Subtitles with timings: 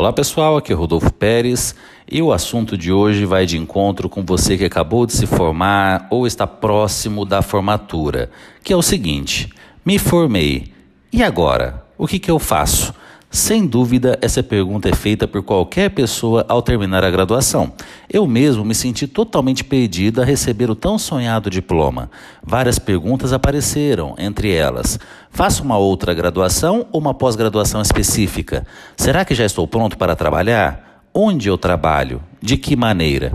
[0.00, 1.74] Olá pessoal, aqui é Rodolfo Pérez
[2.10, 6.06] e o assunto de hoje vai de encontro com você que acabou de se formar
[6.08, 8.30] ou está próximo da formatura,
[8.64, 9.52] que é o seguinte:
[9.84, 10.72] me formei,
[11.12, 11.84] e agora?
[11.98, 12.94] O que, que eu faço?
[13.32, 17.72] Sem dúvida, essa pergunta é feita por qualquer pessoa ao terminar a graduação.
[18.12, 22.10] Eu mesmo me senti totalmente perdido a receber o tão sonhado diploma.
[22.42, 24.98] Várias perguntas apareceram, entre elas:
[25.30, 28.66] faço uma outra graduação ou uma pós-graduação específica?
[28.96, 31.04] Será que já estou pronto para trabalhar?
[31.14, 32.20] Onde eu trabalho?
[32.42, 33.32] De que maneira?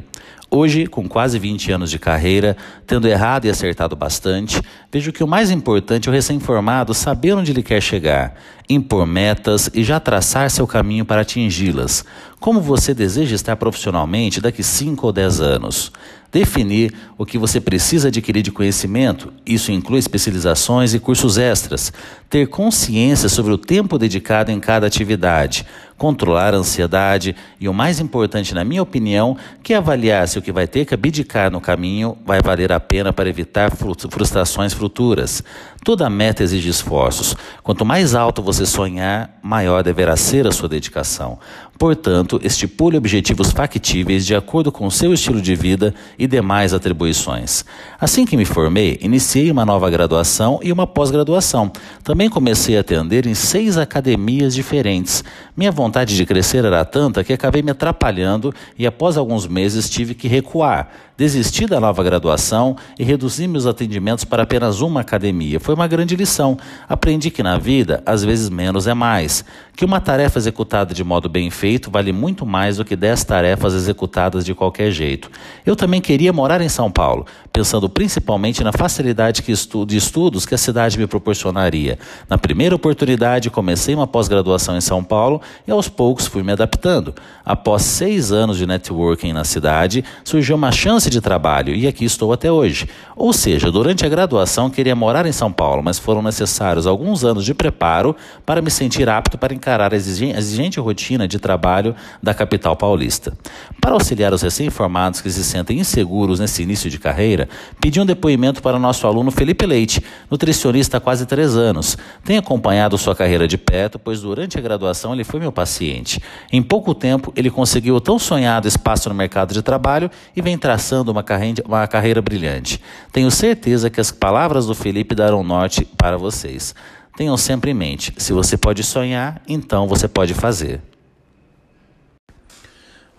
[0.58, 2.56] Hoje, com quase 20 anos de carreira,
[2.88, 7.52] tendo errado e acertado bastante, vejo que o mais importante é o recém-formado saber onde
[7.52, 8.34] ele quer chegar,
[8.70, 12.06] impor metas e já traçar seu caminho para atingi-las.
[12.40, 15.92] Como você deseja estar profissionalmente daqui 5 ou 10 anos?
[16.36, 21.94] Definir o que você precisa adquirir de conhecimento, isso inclui especializações e cursos extras.
[22.30, 25.66] Ter consciência sobre o tempo dedicado em cada atividade,
[25.98, 30.52] controlar a ansiedade e o mais importante, na minha opinião, que avaliar se o que
[30.52, 35.42] vai ter que abdicar no caminho vai valer a pena para evitar frustrações futuras.
[35.86, 37.34] Toda meta exige esforços.
[37.64, 41.40] Quanto mais alto você sonhar, maior deverá ser a sua dedicação.
[41.78, 47.66] Portanto, estipule objetivos factíveis de acordo com seu estilo de vida e demais atribuições.
[48.00, 51.70] Assim que me formei, iniciei uma nova graduação e uma pós-graduação.
[52.02, 55.22] Também comecei a atender em seis academias diferentes.
[55.56, 60.16] Minha vontade de crescer era tanta que acabei me atrapalhando e após alguns meses tive
[60.16, 60.90] que recuar.
[61.18, 65.62] Desisti da nova graduação e reduzi meus atendimentos para apenas uma academia.
[65.62, 66.58] Foi uma grande lição.
[66.90, 69.46] Aprendi que na vida, às vezes menos é mais.
[69.78, 73.74] Que uma tarefa executada de modo bem feito vale muito mais do que dez tarefas
[73.74, 75.32] executadas de qualquer jeito.
[75.66, 80.58] Eu também queria morar em São Paulo, pensando principalmente na facilidade de estudos que a
[80.58, 81.98] cidade me proporcionaria.
[82.30, 87.14] Na primeira oportunidade, comecei uma pós-graduação em São Paulo e aos poucos fui me adaptando.
[87.46, 92.34] Após seis anos de networking na cidade, surgiu uma chance de trabalho e aqui estou
[92.34, 92.88] até hoje.
[93.16, 97.46] Ou seja, durante a graduação queria morar em São Paulo, mas foram necessários alguns anos
[97.46, 102.76] de preparo para me sentir apto para encarar a exigente rotina de trabalho da capital
[102.76, 103.34] paulista.
[103.80, 107.48] Para auxiliar os recém-formados que se sentem inseguros nesse início de carreira,
[107.80, 111.98] pedi um depoimento para nosso aluno Felipe Leite, nutricionista há quase três anos.
[112.24, 116.22] Tenho acompanhado sua carreira de perto, pois durante a graduação ele foi meu paciente.
[116.52, 120.58] Em pouco tempo, ele conseguiu o tão sonhado espaço no mercado de trabalho e vem
[120.58, 122.82] traçando começando uma carreira, uma carreira brilhante.
[123.12, 126.74] Tenho certeza que as palavras do Felipe darão norte para vocês.
[127.18, 130.80] Tenham sempre em mente: se você pode sonhar, então você pode fazer.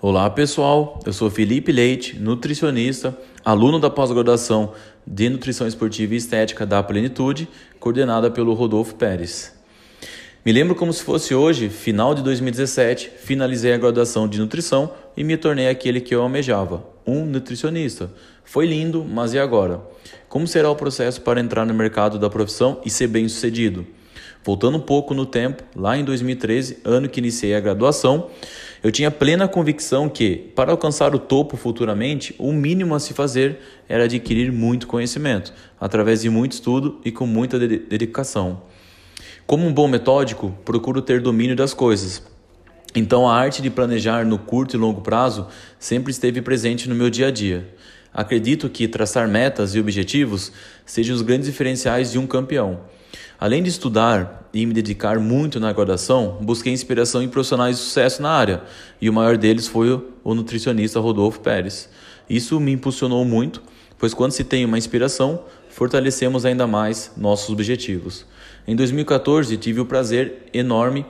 [0.00, 4.72] Olá pessoal, eu sou Felipe Leite, nutricionista, aluno da pós-graduação
[5.06, 7.48] de Nutrição Esportiva e Estética da Plenitude,
[7.80, 9.54] coordenada pelo Rodolfo Pérez.
[10.44, 15.24] Me lembro como se fosse hoje, final de 2017, finalizei a graduação de nutrição e
[15.24, 18.10] me tornei aquele que eu almejava, um nutricionista.
[18.44, 19.80] Foi lindo, mas e agora?
[20.28, 23.86] Como será o processo para entrar no mercado da profissão e ser bem-sucedido?
[24.44, 28.30] Voltando um pouco no tempo, lá em 2013, ano que iniciei a graduação,
[28.82, 33.58] eu tinha plena convicção que, para alcançar o topo futuramente, o mínimo a se fazer
[33.88, 38.62] era adquirir muito conhecimento, através de muito estudo e com muita dedicação.
[39.44, 42.22] Como um bom metódico, procuro ter domínio das coisas.
[42.96, 45.46] Então, a arte de planejar no curto e longo prazo
[45.78, 47.68] sempre esteve presente no meu dia a dia.
[48.10, 50.50] Acredito que traçar metas e objetivos
[50.86, 52.80] sejam os grandes diferenciais de um campeão.
[53.38, 58.22] Além de estudar e me dedicar muito na graduação, busquei inspiração em profissionais de sucesso
[58.22, 58.62] na área,
[58.98, 59.92] e o maior deles foi
[60.24, 61.90] o nutricionista Rodolfo Pérez.
[62.30, 63.62] Isso me impulsionou muito,
[63.98, 68.24] pois quando se tem uma inspiração, fortalecemos ainda mais nossos objetivos.
[68.66, 71.04] Em 2014, tive o prazer enorme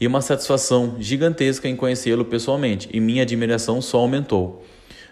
[0.00, 4.64] e uma satisfação gigantesca em conhecê-lo pessoalmente, e minha admiração só aumentou.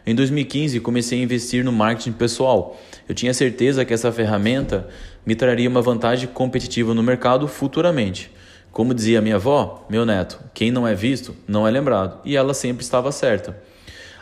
[0.07, 2.81] Em 2015, comecei a investir no marketing pessoal.
[3.07, 4.89] Eu tinha certeza que essa ferramenta
[5.27, 8.31] me traria uma vantagem competitiva no mercado futuramente.
[8.73, 12.55] Como dizia minha avó, meu neto, quem não é visto não é lembrado, e ela
[12.55, 13.61] sempre estava certa.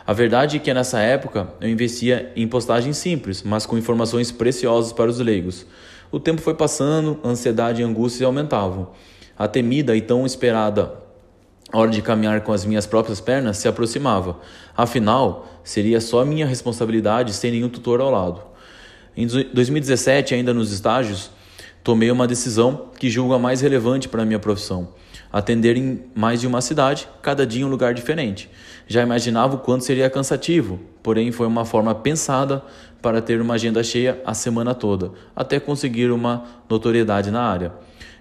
[0.05, 4.91] A verdade é que nessa época eu investia em postagens simples, mas com informações preciosas
[4.91, 5.65] para os leigos.
[6.11, 8.89] O tempo foi passando, ansiedade e angústia aumentavam.
[9.37, 11.07] A temida e tão esperada
[11.73, 14.37] hora de caminhar com as minhas próprias pernas se aproximava.
[14.75, 18.41] Afinal, seria só minha responsabilidade sem nenhum tutor ao lado.
[19.15, 21.29] Em 2017, ainda nos estágios,
[21.83, 24.89] tomei uma decisão que julgo a mais relevante para a minha profissão:
[25.31, 28.49] atender em mais de uma cidade, cada dia em um lugar diferente.
[28.87, 32.63] Já imaginava o quanto seria cansativo, porém foi uma forma pensada
[33.01, 37.73] para ter uma agenda cheia a semana toda, até conseguir uma notoriedade na área.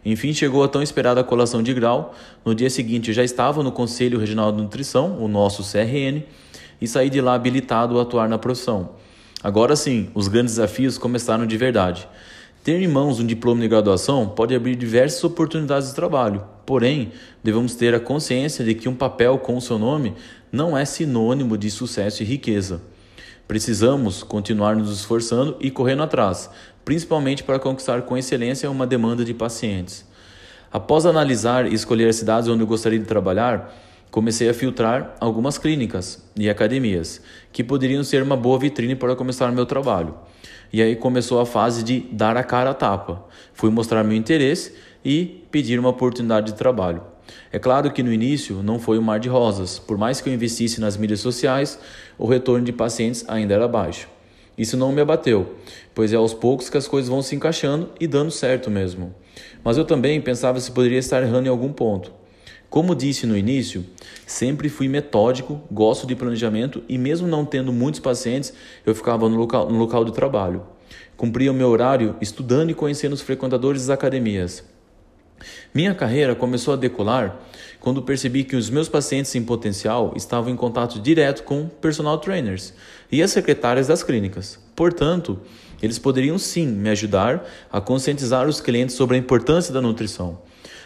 [0.09, 2.15] Enfim, chegou a tão esperada colação de grau.
[2.45, 6.23] No dia seguinte, já estava no Conselho Regional de Nutrição, o nosso CRN,
[6.81, 8.91] e saí de lá habilitado a atuar na profissão.
[9.43, 12.07] Agora sim, os grandes desafios começaram de verdade.
[12.63, 17.11] Ter em mãos um diploma de graduação pode abrir diversas oportunidades de trabalho, porém,
[17.43, 20.15] devemos ter a consciência de que um papel com o seu nome
[20.53, 22.81] não é sinônimo de sucesso e riqueza.
[23.49, 26.51] Precisamos continuar nos esforçando e correndo atrás,
[26.87, 30.07] principalmente para conquistar com excelência uma demanda de pacientes.
[30.73, 33.75] Após analisar e escolher as cidades onde eu gostaria de trabalhar,
[34.09, 37.21] comecei a filtrar algumas clínicas e academias
[37.53, 40.15] que poderiam ser uma boa vitrine para começar meu trabalho.
[40.73, 43.25] E aí começou a fase de dar a cara a tapa.
[43.53, 44.73] Fui mostrar meu interesse
[45.05, 47.03] e pedir uma oportunidade de trabalho.
[47.51, 50.35] É claro que no início não foi um mar de rosas, por mais que eu
[50.35, 51.81] investisse nas mídias sociais,
[52.17, 54.09] o retorno de pacientes ainda era baixo.
[54.57, 55.55] Isso não me abateu,
[55.95, 59.15] pois é aos poucos que as coisas vão se encaixando e dando certo mesmo.
[59.63, 62.13] Mas eu também pensava se poderia estar errando em algum ponto.
[62.71, 63.85] Como disse no início,
[64.27, 68.53] sempre fui metódico, gosto de planejamento e, mesmo não tendo muitos pacientes,
[68.85, 70.63] eu ficava no local, no local de trabalho.
[71.17, 74.65] Cumpria o meu horário estudando e conhecendo os frequentadores das academias.
[75.75, 77.37] Minha carreira começou a decolar
[77.81, 82.73] quando percebi que os meus pacientes em potencial estavam em contato direto com personal trainers
[83.11, 84.59] e as secretárias das clínicas.
[84.75, 85.39] Portanto,
[85.83, 90.39] eles poderiam sim me ajudar a conscientizar os clientes sobre a importância da nutrição.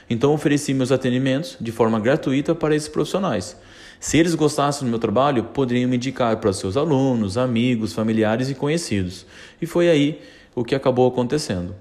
[0.08, 3.56] Então ofereci meus atendimentos de forma gratuita para esses profissionais.
[4.00, 8.55] Se eles gostassem do meu trabalho, poderiam me indicar para seus alunos, amigos, familiares e
[8.55, 9.25] conhecidos.
[9.62, 10.20] E foi aí
[10.55, 11.75] o que acabou acontecendo.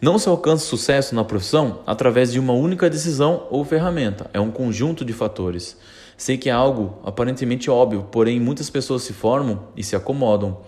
[0.00, 4.48] Não se alcança sucesso na profissão através de uma única decisão ou ferramenta, é um
[4.48, 5.76] conjunto de fatores.
[6.16, 10.60] Sei que é algo aparentemente óbvio, porém muitas pessoas se formam e se acomodam.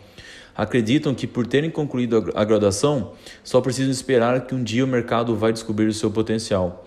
[0.53, 3.13] Acreditam que por terem concluído a graduação,
[3.45, 6.85] só precisam esperar que um dia o mercado vai descobrir o seu potencial.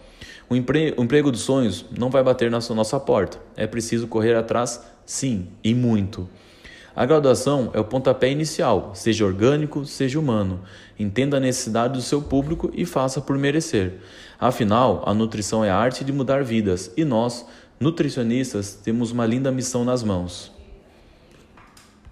[0.49, 3.39] O, empre o emprego dos sonhos não vai bater na nossa porta.
[3.55, 6.27] É preciso correr atrás, sim, e muito.
[6.95, 10.59] A graduação é o pontapé inicial, seja orgânico, seja humano.
[10.97, 13.95] Entenda a necessidade do seu público e faça por merecer.
[14.39, 17.47] Afinal, a nutrição é a arte de mudar vidas e nós,
[17.79, 20.52] nutricionistas, temos uma linda missão nas mãos.